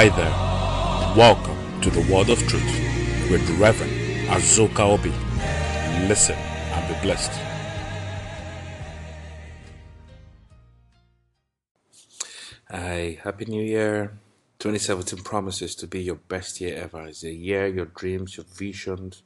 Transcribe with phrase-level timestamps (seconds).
[0.00, 1.14] Hi there.
[1.14, 3.92] Welcome to the Word of Truth with Reverend
[4.30, 5.10] Azuka Obi.
[6.08, 7.30] Listen and be blessed.
[12.70, 14.18] Hi, Happy New Year.
[14.60, 17.02] 2017 promises to be your best year ever.
[17.02, 19.22] It's a year your dreams, your visions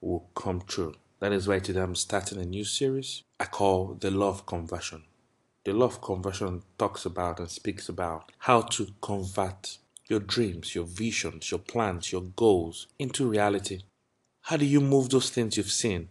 [0.00, 0.94] will come true.
[1.20, 5.02] That is why today I'm starting a new series I call The Law of Conversion.
[5.64, 9.76] The Law of Conversion talks about and speaks about how to convert
[10.08, 13.80] your dreams, your visions, your plans, your goals into reality.
[14.42, 16.08] How do you move those things you've seen,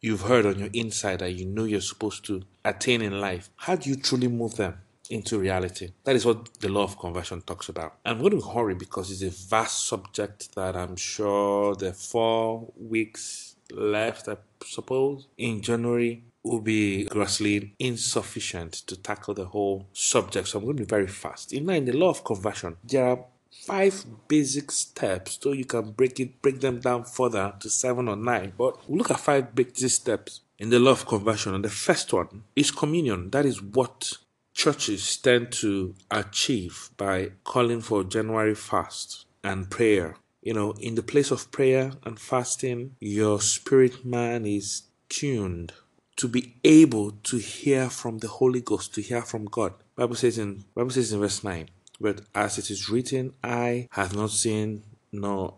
[0.00, 3.50] you've heard on your inside that you know you're supposed to attain in life?
[3.56, 4.78] How do you truly move them
[5.10, 5.90] into reality?
[6.04, 7.96] That is what the law of conversion talks about.
[8.04, 13.56] I'm going to hurry because it's a vast subject that I'm sure the four weeks
[13.72, 20.48] left, I suppose, in January will be grossly insufficient to tackle the whole subject.
[20.48, 21.52] So I'm going to be very fast.
[21.52, 26.18] In line, the law of conversion, there are five basic steps so you can break
[26.18, 29.90] it break them down further to seven or nine but we'll look at five basic
[29.90, 34.14] steps in the law of conversion and the first one is communion that is what
[34.54, 41.02] churches tend to achieve by calling for january fast and prayer you know in the
[41.02, 45.72] place of prayer and fasting your spirit man is tuned
[46.16, 50.38] to be able to hear from the holy ghost to hear from god bible says
[50.38, 51.68] in bible says in verse 9
[52.02, 55.54] but as it is written, I have not seen, nor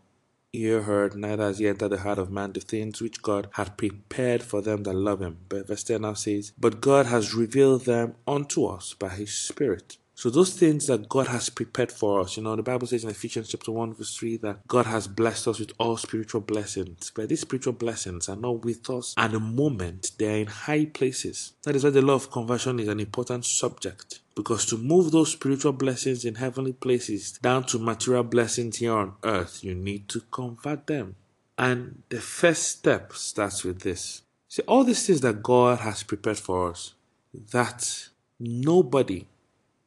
[0.52, 3.78] ear heard, neither has yet entered the heart of man the things which God hath
[3.78, 5.38] prepared for them that love him.
[5.48, 9.96] But verse 10 now says, But God has revealed them unto us by his Spirit.
[10.24, 13.10] So those things that God has prepared for us, you know, the Bible says in
[13.10, 17.12] Ephesians chapter 1 verse 3 that God has blessed us with all spiritual blessings.
[17.14, 21.52] But these spiritual blessings are not with us at the moment, they're in high places.
[21.64, 24.20] That is why the law of conversion is an important subject.
[24.34, 29.16] Because to move those spiritual blessings in heavenly places down to material blessings here on
[29.24, 31.16] earth, you need to convert them.
[31.58, 34.22] And the first step starts with this.
[34.48, 36.94] See, all these things that God has prepared for us,
[37.34, 38.08] that
[38.40, 39.26] nobody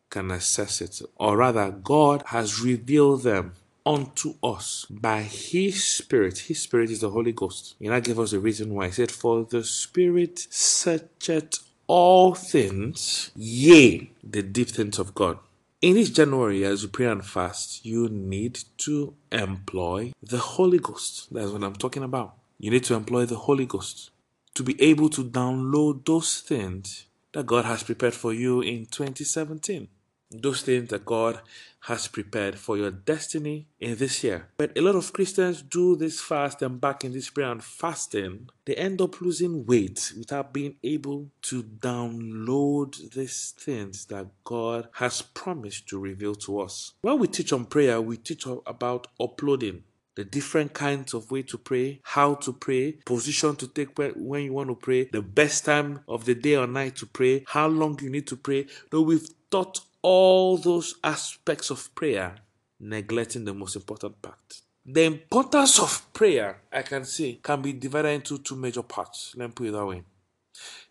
[0.09, 3.53] can access it, or rather, God has revealed them
[3.85, 6.39] unto us by His Spirit.
[6.39, 7.75] His Spirit is the Holy Ghost.
[7.79, 8.87] He now gave us a reason why.
[8.87, 15.39] He said, For the Spirit searcheth all things, yea, the deep things of God.
[15.81, 21.27] In this January, as you pray and fast, you need to employ the Holy Ghost.
[21.31, 22.35] That's what I'm talking about.
[22.59, 24.09] You need to employ the Holy Ghost
[24.55, 29.87] to be able to download those things that God has prepared for you in 2017
[30.29, 31.39] those things that God
[31.81, 34.49] has prepared for your destiny in this year.
[34.57, 38.49] But a lot of Christians do this fast and back in this prayer and fasting,
[38.65, 45.21] they end up losing weight without being able to download these things that God has
[45.21, 46.93] promised to reveal to us.
[47.01, 49.83] When we teach on prayer, we teach about uploading
[50.15, 54.51] the different kinds of way to pray, how to pray, position to take when you
[54.51, 57.97] want to pray, the best time of the day or night to pray, how long
[58.01, 58.65] you need to pray.
[58.89, 62.35] Though we've taught all those aspects of prayer,
[62.79, 64.61] neglecting the most important part.
[64.85, 69.33] The importance of prayer, I can say, can be divided into two major parts.
[69.35, 70.03] Let me put it that way.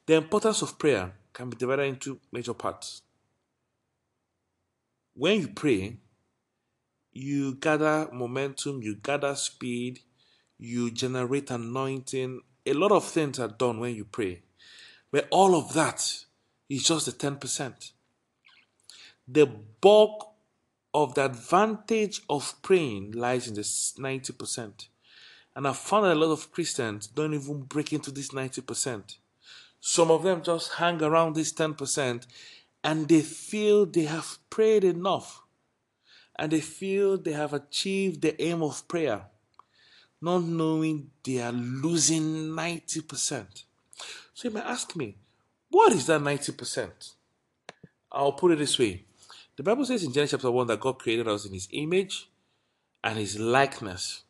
[0.06, 3.02] The importance of prayer can be divided into major parts.
[5.14, 5.96] When you pray,
[7.12, 10.00] you gather momentum, you gather speed,
[10.58, 12.42] you generate anointing.
[12.66, 14.42] A lot of things are done when you pray.
[15.10, 16.24] But all of that
[16.68, 17.92] is just the 10%
[19.28, 20.32] the bulk
[20.94, 24.88] of the advantage of praying lies in the 90%.
[25.54, 29.16] And I found that a lot of Christians don't even break into this 90%.
[29.80, 32.26] Some of them just hang around this 10%
[32.84, 35.42] and they feel they have prayed enough
[36.38, 39.22] and they feel they have achieved the aim of prayer,
[40.20, 43.64] not knowing they are losing 90%.
[44.34, 45.16] So you may ask me,
[45.70, 47.14] what is that 90%?
[48.12, 49.05] I'll put it this way
[49.56, 52.28] the Bible says in Genesis chapter 1 that God created us in his image
[53.02, 54.24] and his likeness.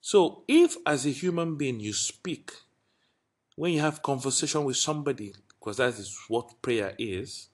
[0.00, 2.52] So if as a human being you speak,
[3.56, 7.48] when you have conversation with somebody, because that is what prayer is,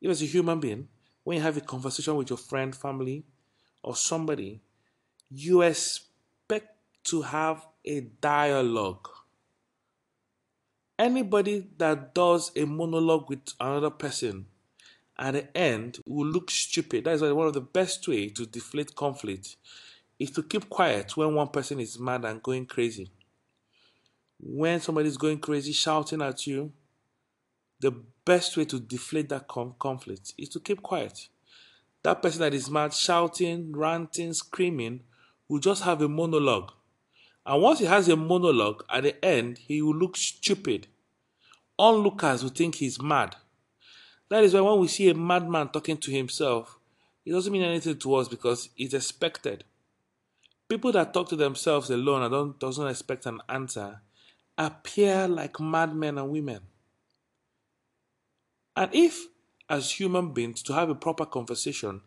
[0.00, 0.88] if as a human being,
[1.24, 3.24] when you have a conversation with your friend, family,
[3.82, 4.62] or somebody,
[5.30, 6.68] you expect
[7.04, 9.08] to have a dialogue.
[10.98, 14.46] Anybody that does a monologue with another person
[15.18, 17.04] at the end will look stupid.
[17.04, 19.56] That is why one of the best way to deflate conflict
[20.18, 23.10] is to keep quiet when one person is mad and going crazy.
[24.40, 26.72] When somebody is going crazy, shouting at you,
[27.80, 27.92] the
[28.24, 31.28] best way to deflate that conflict is to keep quiet.
[32.02, 35.02] That person that is mad, shouting, ranting, screaming,
[35.48, 36.72] will just have a monologue.
[37.44, 40.86] And once he has a monologue, at the end, he will look stupid.
[41.78, 43.36] Onlookers will think he's mad.
[44.30, 46.78] That is why when we see a madman talking to himself,
[47.24, 49.64] it doesn't mean anything to us because it's expected.
[50.68, 54.00] People that talk to themselves alone and don't doesn't expect an answer
[54.58, 56.60] appear like madmen and women.
[58.76, 59.26] And if,
[59.68, 62.02] as human beings, to have a proper conversation,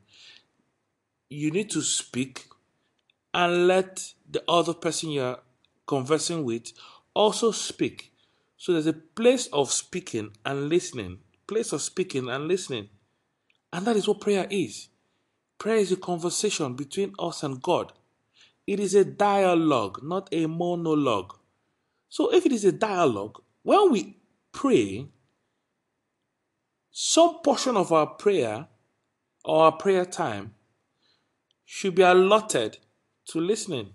[1.30, 2.46] you need to speak
[3.34, 5.40] and let the other person you're
[5.88, 6.74] conversing with
[7.14, 8.14] also speak.
[8.58, 11.20] So there's a place of speaking and listening,
[11.52, 12.88] place of speaking and listening.
[13.74, 14.88] And that is what prayer is.
[15.58, 17.92] Prayer is a conversation between us and God.
[18.66, 21.36] It is a dialogue, not a monologue.
[22.08, 24.16] So if it is a dialogue, when we
[24.54, 25.08] pray,
[26.90, 28.68] some portion of our prayer
[29.44, 30.54] or our prayer time
[31.66, 32.78] should be allotted
[33.28, 33.90] to listening.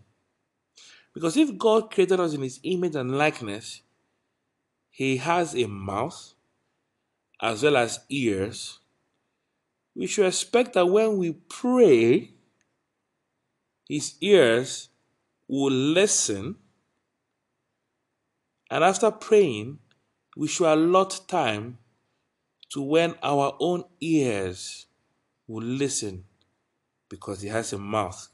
[1.15, 3.81] Because if God created us in His image and likeness,
[4.91, 6.35] He has a mouth
[7.41, 8.79] as well as ears.
[9.95, 12.33] We should expect that when we pray,
[13.89, 14.89] His ears
[15.49, 16.57] will listen.
[18.71, 19.79] And after praying,
[20.37, 21.79] we should allot time
[22.71, 24.87] to when our own ears
[25.47, 26.25] will listen
[27.09, 28.29] because He has a mouth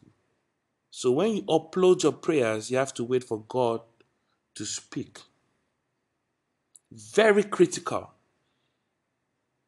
[0.94, 3.80] so when you upload your prayers, you have to wait for God
[4.54, 5.20] to speak.
[6.92, 8.11] Very critical.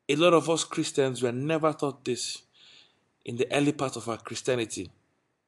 [0.08, 2.42] A lot of us Christians were never taught this
[3.24, 4.90] in the early part of our Christianity.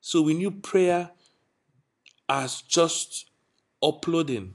[0.00, 1.10] So we knew prayer
[2.28, 3.30] as just
[3.82, 4.54] uploading.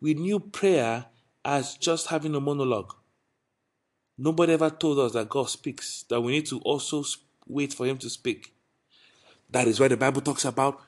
[0.00, 1.06] We knew prayer
[1.44, 2.94] as just having a monologue.
[4.16, 7.02] Nobody ever told us that God speaks, that we need to also
[7.46, 8.52] wait for Him to speak.
[9.50, 10.80] That is why the Bible talks about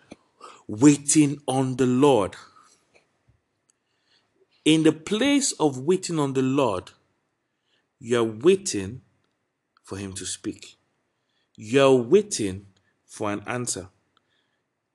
[0.69, 2.37] waiting on the Lord.
[4.64, 6.93] In the place of waiting on the Lord,
[8.02, 9.02] you're waiting
[9.82, 10.76] for Him to speak.
[11.56, 12.66] You're waiting
[13.04, 13.88] for an answer.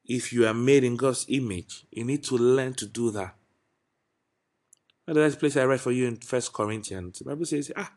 [0.06, 3.36] If you are made in God's image, you need to learn to do that.
[5.06, 7.94] the last place I read for you in First Corinthians, the Bible says, ah,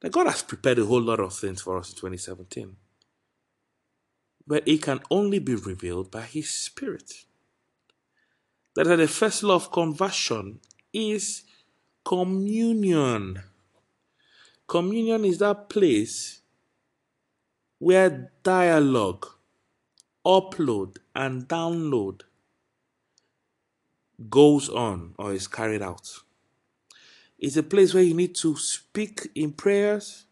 [0.00, 2.76] that God has prepared a whole lot of things for us in 2017
[4.46, 7.24] but it can only be revealed by His Spirit.
[8.74, 10.60] That the first law of conversion
[10.92, 11.42] is
[12.04, 13.42] communion.
[14.66, 16.40] Communion is that place
[17.78, 19.26] where dialogue,
[20.24, 22.22] upload, and download
[24.30, 26.08] goes on or is carried out.
[27.38, 30.26] It's a place where you need to speak in prayers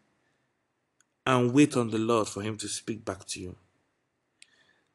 [1.25, 3.55] and wait on the Lord for Him to speak back to you.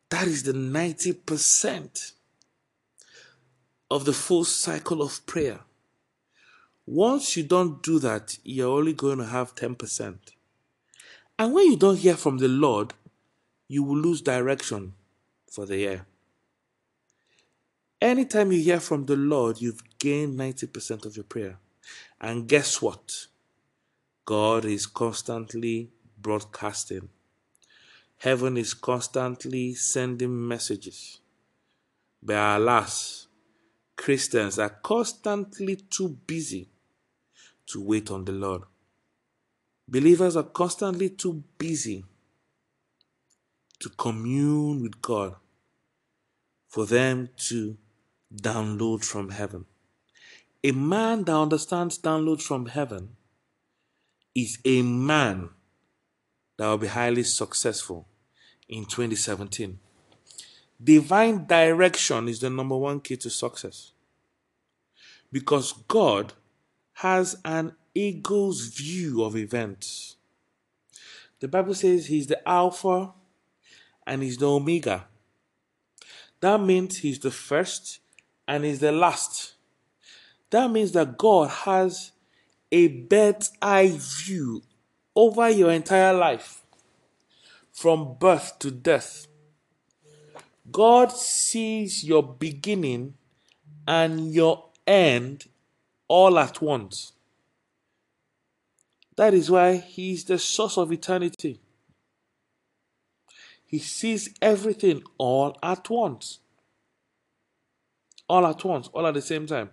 [0.08, 2.12] That is the 90%
[3.90, 5.60] of the full cycle of prayer.
[6.86, 10.16] Once you don't do that, you're only going to have 10%.
[11.38, 12.94] And when you don't hear from the Lord,
[13.68, 14.94] you will lose direction
[15.50, 16.06] for the year.
[18.00, 21.58] Anytime you hear from the Lord, you've gained 90% of your prayer.
[22.20, 23.26] And guess what?
[24.24, 27.08] God is constantly broadcasting
[28.18, 31.20] Heaven is constantly sending messages.
[32.22, 33.26] But alas,
[33.94, 36.68] Christians are constantly too busy
[37.66, 38.62] to wait on the Lord.
[39.88, 42.04] Believers are constantly too busy
[43.78, 45.36] to commune with God
[46.68, 47.76] for them to
[48.34, 49.64] download from heaven.
[50.64, 53.10] A man that understands download from heaven
[54.34, 55.50] is a man
[56.56, 58.06] that will be highly successful
[58.68, 59.78] in 2017.
[60.82, 63.92] Divine direction is the number one key to success.
[65.32, 66.32] Because God
[66.96, 70.16] has an eagle's view of events.
[71.40, 73.12] The Bible says He's the Alpha
[74.06, 75.06] and He's the Omega.
[76.40, 78.00] That means He's the first
[78.48, 79.56] and He's the last.
[80.48, 82.12] That means that God has
[82.72, 84.62] a bird's eye view
[85.14, 86.62] over your entire life
[87.72, 89.26] from birth to death.
[90.72, 93.14] God sees your beginning
[93.86, 95.44] and your end
[96.08, 97.12] all at once.
[99.16, 101.60] That is why He is the source of eternity.
[103.66, 106.38] He sees everything all at once.
[108.28, 109.70] All at once, all at the same time.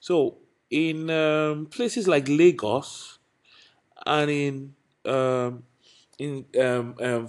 [0.00, 0.38] So,
[0.70, 3.18] in um, places like Lagos,
[4.06, 5.64] and in um,
[6.18, 7.28] in um, um,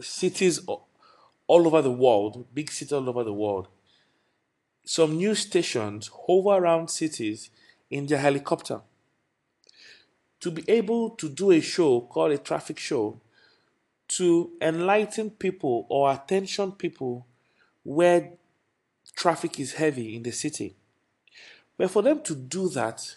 [0.00, 3.68] cities all over the world, big cities all over the world,
[4.88, 7.50] some news stations hover around cities
[7.90, 8.80] in their helicopter
[10.40, 13.20] to be able to do a show called a traffic show
[14.08, 17.26] to enlighten people or attention people
[17.82, 18.30] where
[19.14, 20.74] traffic is heavy in the city.
[21.76, 23.16] But for them to do that,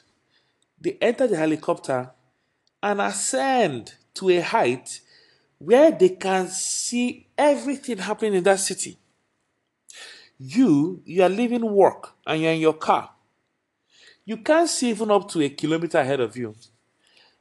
[0.77, 2.11] they enter the helicopter
[2.83, 4.99] and ascend to a height
[5.57, 8.97] where they can see everything happening in that city.
[10.43, 13.11] You, you are leaving work and you're in your car.
[14.25, 16.55] You can't see even up to a kilometer ahead of you.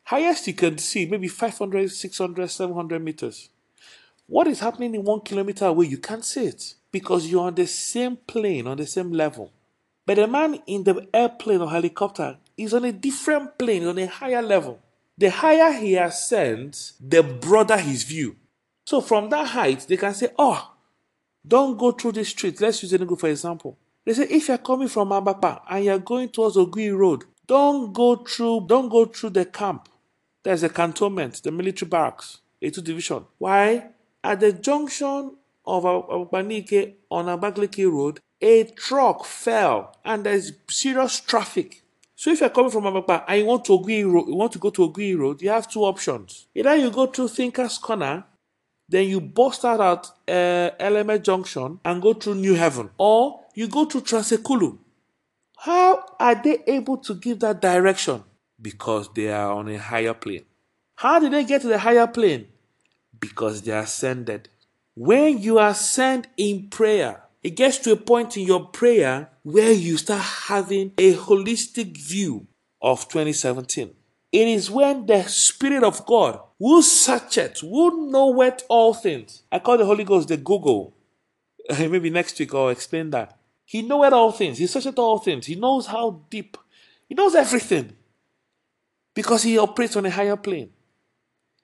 [0.04, 3.48] Highest you can see, maybe 500, 600, 700 meters.
[4.26, 7.66] What is happening in one kilometer away, you can't see it because you're on the
[7.66, 9.50] same plane, on the same level.
[10.04, 14.06] But the man in the airplane or helicopter is on a different plane, on a
[14.06, 14.78] higher level.
[15.16, 18.36] The higher he ascends, the broader his view.
[18.84, 20.69] So from that height, they can say, oh,
[21.46, 22.60] don't go through this street.
[22.60, 23.78] Let's use Enugu for example.
[24.04, 28.16] They say if you're coming from Abakpa and you're going towards Ogui Road, don't go
[28.16, 29.88] through, don't go through the camp.
[30.42, 33.26] There's a cantonment, the military barracks, 82 division.
[33.38, 33.88] Why?
[34.24, 41.82] At the junction of Abanike on Abakaliki Road, a truck fell and there's serious traffic.
[42.16, 44.58] So if you're coming from Abakpa and you want to Ogui Road, you want to
[44.58, 46.46] go to Ogui Road, you have two options.
[46.54, 48.24] Either you go through Thinkers Corner,
[48.90, 49.80] then you bust out
[50.28, 54.78] at uh, Junction and go through New Haven, or you go to Trans-Ekulu.
[55.58, 58.24] How are they able to give that direction?
[58.60, 60.44] Because they are on a higher plane.
[60.96, 62.48] How did they get to the higher plane?
[63.18, 64.48] Because they ascended.
[64.94, 69.96] When you ascend in prayer, it gets to a point in your prayer where you
[69.96, 72.46] start having a holistic view
[72.82, 73.90] of 2017.
[74.32, 79.42] It is when the Spirit of God will search it, will know it all things.
[79.50, 80.94] I call the Holy Ghost the Google.
[81.78, 83.38] Maybe next week I'll explain that.
[83.64, 84.58] He knows all things.
[84.58, 85.46] He searches all things.
[85.46, 86.56] He knows how deep.
[87.08, 87.96] He knows everything.
[89.14, 90.70] Because he operates on a higher plane.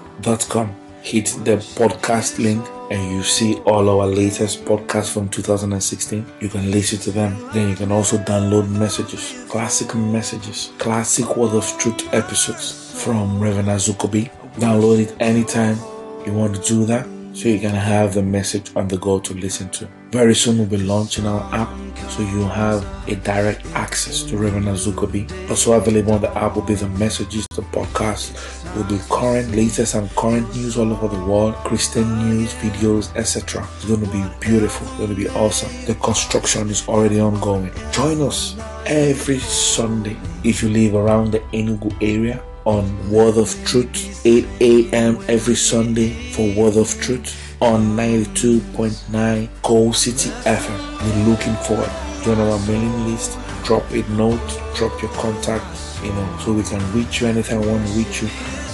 [0.49, 0.75] .com.
[1.01, 6.23] Hit the podcast link and you see all our latest podcasts from 2016.
[6.39, 7.49] You can listen to them.
[7.51, 13.69] Then you can also download messages, classic messages, classic Word of Truth episodes from Reverend
[13.69, 14.29] Azuka Obi.
[14.57, 15.75] Download it anytime
[16.23, 19.33] you want to do that so you can have the message on the go to
[19.33, 19.89] listen to.
[20.11, 21.75] Very soon we'll be launching our app
[22.09, 25.25] so you have a direct access to Reverend Azuka Obi.
[25.49, 29.95] Also available on the app will be the messages, the podcast, will be current, latest
[29.95, 33.67] and current news all over the world, Christian news, videos, etc.
[33.75, 34.87] It's going to be beautiful.
[34.87, 35.71] It's going to be awesome.
[35.85, 37.71] The construction is already ongoing.
[37.91, 44.25] Join us every Sunday if you live around the Enugu area on Word of Truth,
[44.25, 45.23] 8 a.m.
[45.27, 51.01] every Sunday for Word of Truth on 92.9 Coal City FM.
[51.01, 51.91] We're looking forward.
[52.23, 55.65] Join our mailing list, drop a note, drop your contact,
[56.03, 58.29] you know, so we can reach you anytime we want to reach you.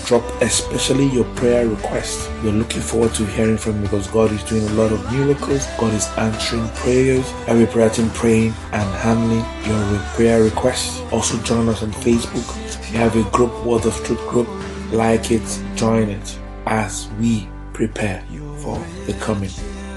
[0.10, 2.28] Drop especially your prayer requests.
[2.44, 5.68] We're looking forward to hearing from you because God is doing a lot of miracles.
[5.78, 7.32] God is answering prayers.
[7.46, 11.00] Every prayer team praying and handling your prayer requests.
[11.12, 12.92] Also join us on Facebook.
[12.92, 14.48] We have a group, Word of Truth group.
[14.92, 18.26] Like it, join it as we prepare
[18.64, 19.52] for the coming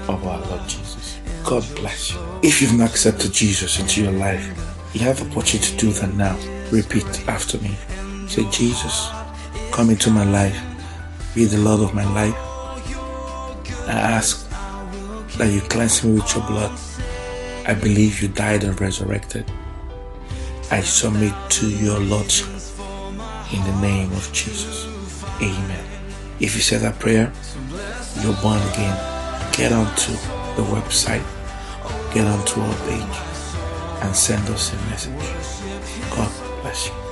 [0.07, 1.17] of our Lord Jesus.
[1.43, 2.19] God bless you.
[2.43, 4.45] If you've not accepted Jesus into your life,
[4.93, 6.37] you have opportunity to do that now.
[6.69, 7.75] Repeat after me.
[8.27, 9.09] Say, Jesus,
[9.73, 10.55] come into my life.
[11.33, 12.35] Be the Lord of my life.
[13.87, 14.47] I ask
[15.39, 16.79] that you cleanse me with your blood.
[17.65, 19.51] I believe you died and resurrected.
[20.69, 22.49] I submit to your Lordship
[23.51, 24.85] in the name of Jesus.
[25.41, 25.85] Amen.
[26.39, 27.33] If you said that prayer,
[28.21, 28.95] you're born again.
[29.53, 30.11] Get onto
[30.55, 31.25] the website,
[32.13, 33.17] get onto our page,
[34.03, 36.15] and send us a message.
[36.15, 37.02] God bless you.